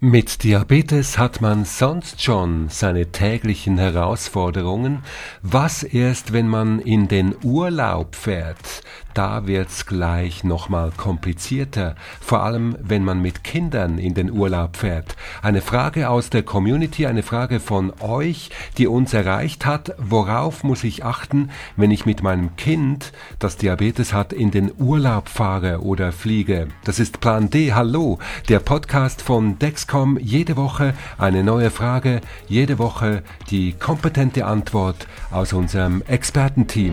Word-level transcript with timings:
Mit 0.00 0.44
Diabetes 0.44 1.18
hat 1.18 1.40
man 1.40 1.64
sonst 1.64 2.22
schon 2.22 2.68
seine 2.68 3.10
täglichen 3.10 3.78
Herausforderungen. 3.78 5.02
Was 5.42 5.82
erst, 5.82 6.32
wenn 6.32 6.46
man 6.46 6.78
in 6.78 7.08
den 7.08 7.34
Urlaub 7.42 8.14
fährt? 8.14 8.77
Da 9.18 9.48
wird's 9.48 9.84
gleich 9.84 10.44
nochmal 10.44 10.92
komplizierter, 10.96 11.96
vor 12.20 12.44
allem 12.44 12.76
wenn 12.80 13.02
man 13.02 13.20
mit 13.20 13.42
Kindern 13.42 13.98
in 13.98 14.14
den 14.14 14.30
Urlaub 14.30 14.76
fährt. 14.76 15.16
Eine 15.42 15.60
Frage 15.60 16.08
aus 16.08 16.30
der 16.30 16.44
Community, 16.44 17.04
eine 17.04 17.24
Frage 17.24 17.58
von 17.58 17.92
euch, 17.98 18.50
die 18.76 18.86
uns 18.86 19.12
erreicht 19.14 19.66
hat. 19.66 19.96
Worauf 19.98 20.62
muss 20.62 20.84
ich 20.84 21.04
achten, 21.04 21.50
wenn 21.76 21.90
ich 21.90 22.06
mit 22.06 22.22
meinem 22.22 22.54
Kind, 22.54 23.12
das 23.40 23.56
Diabetes 23.56 24.12
hat, 24.12 24.32
in 24.32 24.52
den 24.52 24.70
Urlaub 24.78 25.28
fahre 25.28 25.82
oder 25.82 26.12
fliege? 26.12 26.68
Das 26.84 27.00
ist 27.00 27.18
Plan 27.18 27.50
D. 27.50 27.72
Hallo, 27.72 28.20
der 28.48 28.60
Podcast 28.60 29.20
von 29.20 29.58
Dex 29.58 29.78
Dexcom 29.78 30.16
jede 30.20 30.56
Woche 30.56 30.94
eine 31.18 31.42
neue 31.42 31.70
Frage, 31.70 32.20
jede 32.46 32.78
Woche 32.78 33.24
die 33.50 33.72
kompetente 33.72 34.46
Antwort 34.46 35.08
aus 35.32 35.52
unserem 35.52 36.02
Expertenteam. 36.02 36.92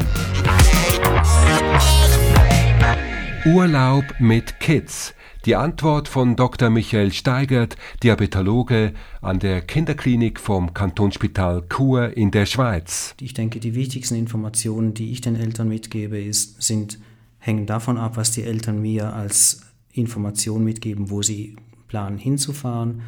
Urlaub 3.46 4.06
mit 4.18 4.60
Kids. 4.60 5.14
Die 5.46 5.56
Antwort 5.56 6.08
von 6.08 6.36
Dr. 6.36 6.72
Michael 6.72 7.14
Steigert, 7.14 7.78
Diabetologe 8.02 8.94
an 9.22 9.38
der 9.38 9.62
Kinderklinik 9.62 10.40
vom 10.40 10.74
Kantonsspital 10.74 11.64
Chur 11.70 12.18
in 12.18 12.32
der 12.32 12.48
Schweiz. 12.48 13.14
Ich 13.22 13.36
denke, 13.36 13.60
die 13.60 13.76
wichtigsten 13.76 14.16
Informationen, 14.16 14.96
die 14.96 15.12
ich 15.12 15.22
den 15.22 15.36
Eltern 15.36 15.68
mitgebe, 15.68 16.20
ist, 16.20 16.64
sind, 16.64 16.98
hängen 17.38 17.68
davon 17.68 18.00
ab, 18.00 18.18
was 18.18 18.32
die 18.32 18.42
Eltern 18.42 18.82
mir 18.82 19.14
als 19.14 19.62
Information 19.92 20.64
mitgeben, 20.64 21.12
wo 21.12 21.22
sie 21.22 21.56
planen 21.88 22.18
hinzufahren, 22.18 23.04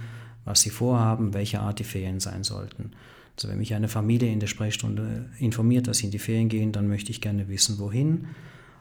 was 0.45 0.61
sie 0.61 0.69
vorhaben, 0.69 1.33
welche 1.33 1.61
Art 1.61 1.79
die 1.79 1.83
Ferien 1.83 2.19
sein 2.19 2.43
sollten. 2.43 2.91
Also 3.35 3.49
wenn 3.49 3.57
mich 3.57 3.73
eine 3.73 3.87
Familie 3.87 4.31
in 4.31 4.39
der 4.39 4.45
Sprechstunde 4.45 5.31
informiert, 5.39 5.87
dass 5.87 5.97
sie 5.97 6.05
in 6.05 6.11
die 6.11 6.19
Ferien 6.19 6.47
gehen, 6.47 6.73
dann 6.73 6.87
möchte 6.87 7.09
ich 7.09 7.21
gerne 7.21 7.49
wissen, 7.49 7.79
wohin 7.79 8.27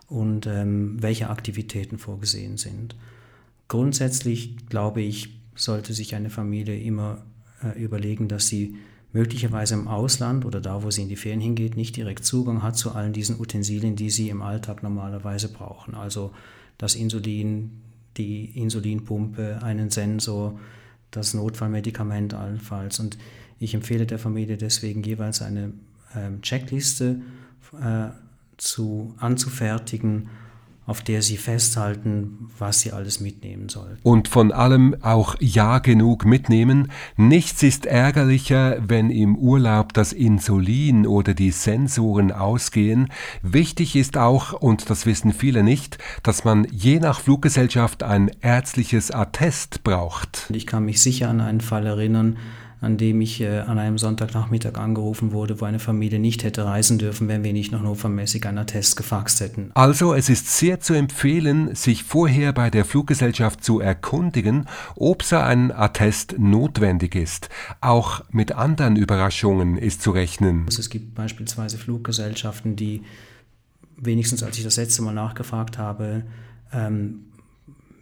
und 0.08 0.46
ähm, 0.46 0.96
welche 1.00 1.30
Aktivitäten 1.30 1.98
vorgesehen 1.98 2.56
sind. 2.56 2.96
Grundsätzlich 3.68 4.68
glaube 4.68 5.02
ich, 5.02 5.40
sollte 5.54 5.94
sich 5.94 6.14
eine 6.14 6.30
Familie 6.30 6.78
immer 6.78 7.22
äh, 7.62 7.82
überlegen, 7.82 8.28
dass 8.28 8.46
sie 8.46 8.76
möglicherweise 9.12 9.74
im 9.74 9.88
Ausland 9.88 10.44
oder 10.44 10.60
da, 10.60 10.82
wo 10.82 10.90
sie 10.90 11.02
in 11.02 11.08
die 11.08 11.16
Ferien 11.16 11.40
hingeht, 11.40 11.76
nicht 11.76 11.96
direkt 11.96 12.24
Zugang 12.24 12.62
hat 12.62 12.76
zu 12.76 12.92
allen 12.92 13.12
diesen 13.12 13.40
Utensilien, 13.40 13.96
die 13.96 14.10
sie 14.10 14.28
im 14.28 14.42
Alltag 14.42 14.82
normalerweise 14.82 15.48
brauchen. 15.48 15.94
Also 15.94 16.32
das 16.76 16.94
Insulin, 16.94 17.80
die 18.18 18.44
Insulinpumpe, 18.44 19.62
einen 19.62 19.90
Sensor, 19.90 20.58
das 21.10 21.32
Notfallmedikament 21.32 22.34
allenfalls. 22.34 23.00
Und 23.00 23.16
ich 23.58 23.74
empfehle 23.74 24.06
der 24.06 24.18
Familie 24.18 24.58
deswegen 24.58 25.02
jeweils 25.02 25.40
eine 25.40 25.72
ähm, 26.14 26.42
Checkliste 26.42 27.22
äh, 27.80 28.08
zu, 28.56 29.14
anzufertigen, 29.18 30.28
auf 30.86 31.02
der 31.02 31.20
sie 31.20 31.36
festhalten, 31.36 32.48
was 32.58 32.80
sie 32.80 32.92
alles 32.92 33.20
mitnehmen 33.20 33.68
sollen. 33.68 33.98
Und 34.04 34.28
von 34.28 34.52
allem 34.52 34.96
auch 35.02 35.34
ja 35.40 35.80
genug 35.80 36.24
mitnehmen. 36.24 36.92
Nichts 37.16 37.62
ist 37.64 37.86
ärgerlicher, 37.86 38.76
wenn 38.80 39.10
im 39.10 39.36
Urlaub 39.36 39.92
das 39.92 40.12
Insulin 40.12 41.06
oder 41.06 41.34
die 41.34 41.50
Sensoren 41.50 42.30
ausgehen. 42.30 43.08
Wichtig 43.42 43.96
ist 43.96 44.16
auch, 44.16 44.52
und 44.52 44.88
das 44.88 45.06
wissen 45.06 45.32
viele 45.32 45.64
nicht, 45.64 45.98
dass 46.22 46.44
man 46.44 46.66
je 46.70 47.00
nach 47.00 47.18
Fluggesellschaft 47.18 48.04
ein 48.04 48.30
ärztliches 48.40 49.10
Attest 49.10 49.82
braucht. 49.82 50.48
Ich 50.54 50.68
kann 50.68 50.84
mich 50.84 51.02
sicher 51.02 51.28
an 51.28 51.40
einen 51.40 51.60
Fall 51.60 51.86
erinnern, 51.86 52.36
an 52.86 52.96
dem 52.96 53.20
ich 53.20 53.40
äh, 53.40 53.58
an 53.58 53.78
einem 53.78 53.98
Sonntagnachmittag 53.98 54.78
angerufen 54.78 55.32
wurde, 55.32 55.60
wo 55.60 55.64
eine 55.64 55.80
Familie 55.80 56.20
nicht 56.20 56.44
hätte 56.44 56.64
reisen 56.64 56.98
dürfen, 56.98 57.26
wenn 57.26 57.42
wir 57.42 57.52
nicht 57.52 57.72
noch 57.72 57.82
notfallmäßig 57.82 58.46
einen 58.46 58.58
Attest 58.58 58.96
gefaxt 58.96 59.40
hätten. 59.40 59.72
Also 59.74 60.14
es 60.14 60.28
ist 60.28 60.56
sehr 60.56 60.78
zu 60.78 60.94
empfehlen, 60.94 61.74
sich 61.74 62.04
vorher 62.04 62.52
bei 62.52 62.70
der 62.70 62.84
Fluggesellschaft 62.84 63.64
zu 63.64 63.80
erkundigen, 63.80 64.66
ob 64.94 65.24
so 65.24 65.36
ein 65.36 65.72
Attest 65.72 66.36
notwendig 66.38 67.16
ist. 67.16 67.48
Auch 67.80 68.22
mit 68.30 68.52
anderen 68.52 68.94
Überraschungen 68.94 69.76
ist 69.76 70.00
zu 70.00 70.12
rechnen. 70.12 70.62
Also 70.66 70.78
es 70.78 70.88
gibt 70.88 71.14
beispielsweise 71.16 71.78
Fluggesellschaften, 71.78 72.76
die 72.76 73.02
wenigstens 73.96 74.42
als 74.44 74.58
ich 74.58 74.64
das 74.64 74.76
letzte 74.76 75.02
Mal 75.02 75.12
nachgefragt 75.12 75.76
habe, 75.76 76.22
ähm, 76.72 77.26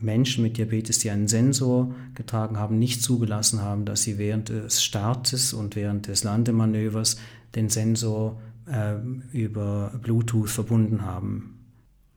Menschen 0.04 0.42
mit 0.42 0.56
Diabetes, 0.56 0.98
die 0.98 1.10
einen 1.10 1.28
Sensor 1.28 1.94
getragen 2.14 2.58
haben, 2.58 2.78
nicht 2.78 3.02
zugelassen 3.02 3.62
haben, 3.62 3.84
dass 3.84 4.02
sie 4.02 4.18
während 4.18 4.48
des 4.48 4.82
Startes 4.82 5.52
und 5.52 5.76
während 5.76 6.08
des 6.08 6.24
Landemanövers 6.24 7.16
den 7.54 7.68
Sensor 7.68 8.40
äh, 8.66 8.94
über 9.32 9.92
Bluetooth 10.02 10.50
verbunden 10.50 11.02
haben. 11.02 11.58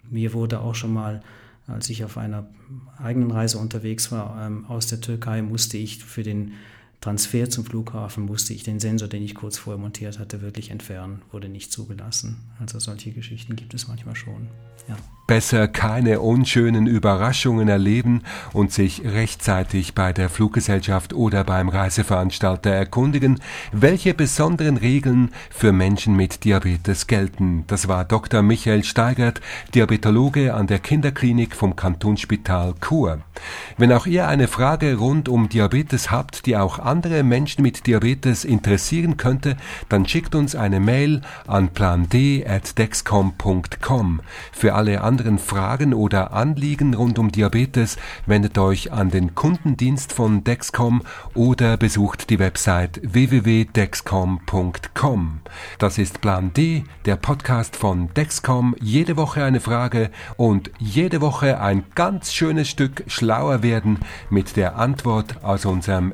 Mir 0.10 0.34
wurde 0.34 0.62
auch 0.62 0.76
schon 0.76 0.94
mal, 0.94 1.22
als 1.68 1.90
ich 1.90 2.04
auf 2.04 2.18
einer 2.18 2.48
eigenen 2.98 3.32
Reise 3.32 3.58
unterwegs 3.58 4.12
war, 4.12 4.46
ähm, 4.46 4.66
aus 4.66 4.88
der 4.88 5.02
Türkei, 5.02 5.42
musste 5.42 5.78
ich 5.78 6.04
für 6.04 6.24
den 6.24 6.54
Transfer 7.02 7.50
zum 7.50 7.64
Flughafen 7.64 8.26
musste 8.26 8.54
ich 8.54 8.64
den 8.64 8.80
Sensor, 8.80 9.08
den 9.08 9.24
ich 9.24 9.36
kurz 9.36 9.58
vorher 9.58 9.80
montiert 9.80 10.20
hatte, 10.20 10.42
wirklich 10.42 10.72
entfernen, 10.72 11.22
wurde 11.32 11.48
nicht 11.48 11.72
zugelassen. 11.72 12.38
Also 12.60 12.80
solche 12.80 13.12
Geschichten 13.12 13.56
gibt 13.56 13.74
es 13.74 13.88
manchmal 13.88 14.16
schon. 14.16 14.48
Ja. 14.88 14.96
Besser 15.28 15.68
keine 15.68 16.22
unschönen 16.22 16.88
Überraschungen 16.88 17.68
erleben 17.68 18.22
und 18.54 18.72
sich 18.72 19.04
rechtzeitig 19.04 19.94
bei 19.94 20.14
der 20.14 20.30
Fluggesellschaft 20.30 21.14
oder 21.14 21.44
beim 21.44 21.68
Reiseveranstalter 21.68 22.70
erkundigen, 22.70 23.42
welche 23.74 24.14
besonderen 24.14 24.78
Regeln 24.78 25.32
für 25.50 25.74
Menschen 25.74 26.16
mit 26.16 26.46
Diabetes 26.46 27.08
gelten. 27.08 27.66
Das 27.68 27.90
war 27.90 28.06
Dr. 28.06 28.42
Michael 28.42 28.86
Steigert, 28.86 29.42
Diabetologe 29.76 30.54
an 30.54 30.68
der 30.68 30.80
Kinderklinik 30.80 31.58
vom 31.58 31.76
Kantonsspital 31.76 32.76
Chur. 32.80 33.20
Wenn 33.78 33.92
auch 33.92 34.06
ihr 34.06 34.30
eine 34.30 34.48
Frage 34.48 34.96
rund 34.96 35.28
um 35.28 35.50
Diabetes 35.50 36.10
habt, 36.10 36.46
die 36.46 36.56
auch 36.56 36.80
andere 36.88 37.24
Menschen 37.24 37.62
mit 37.62 37.86
Diabetes 37.86 38.46
interessieren 38.46 39.18
könnte, 39.18 39.58
dann 39.90 40.08
schickt 40.08 40.34
uns 40.34 40.56
eine 40.56 40.80
Mail 40.80 41.22
an 41.46 41.68
pland@dexcom.com. 41.70 44.22
Für 44.52 44.74
alle 44.74 45.02
anderen 45.02 45.38
Fragen 45.38 45.94
oder 45.94 46.34
Anliegen 46.34 46.96
rund 46.96 47.20
um 47.20 47.32
Diabetes 47.32 47.98
wendet 48.26 48.58
euch 48.58 48.92
an 48.92 49.12
den 49.12 49.36
Kundendienst 49.36 50.14
von 50.14 50.44
Dexcom 50.44 51.04
oder 51.34 51.78
besucht 51.78 52.30
die 52.30 52.40
Website 52.40 53.00
www.dexcom.com. 53.04 55.40
Das 55.80 55.98
ist 55.98 56.22
Plan 56.22 56.54
D, 56.54 56.86
der 57.06 57.18
Podcast 57.18 57.76
von 57.76 58.14
Dexcom. 58.14 58.76
Jede 58.82 59.18
Woche 59.18 59.44
eine 59.44 59.60
Frage 59.60 60.12
und 60.38 60.72
jede 60.80 61.20
Woche 61.22 61.60
ein 61.60 61.84
ganz 61.96 62.34
schönes 62.34 62.70
Stück 62.70 63.04
schlauer 63.08 63.64
werden 63.64 64.00
mit 64.30 64.56
der 64.56 64.78
Antwort 64.78 65.44
aus 65.44 65.66
unserem 65.66 66.14